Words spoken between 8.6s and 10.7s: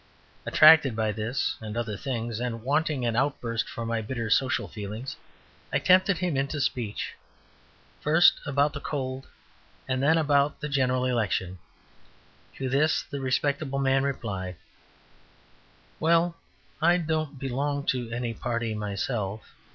the cold, and then about the